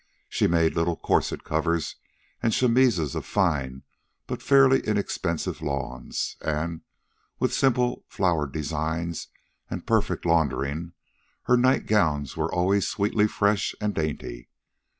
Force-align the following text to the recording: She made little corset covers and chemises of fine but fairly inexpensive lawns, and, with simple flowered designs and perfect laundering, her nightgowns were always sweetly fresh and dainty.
She 0.27 0.47
made 0.47 0.75
little 0.75 0.95
corset 0.95 1.43
covers 1.43 1.97
and 2.41 2.51
chemises 2.51 3.13
of 3.13 3.23
fine 3.23 3.83
but 4.25 4.41
fairly 4.41 4.79
inexpensive 4.79 5.61
lawns, 5.61 6.37
and, 6.43 6.81
with 7.37 7.53
simple 7.53 8.03
flowered 8.07 8.51
designs 8.51 9.27
and 9.69 9.85
perfect 9.85 10.25
laundering, 10.25 10.93
her 11.43 11.55
nightgowns 11.55 12.35
were 12.35 12.51
always 12.51 12.87
sweetly 12.87 13.27
fresh 13.27 13.75
and 13.79 13.93
dainty. 13.93 14.49